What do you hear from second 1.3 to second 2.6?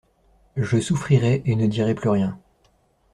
et ne dirai plus rien.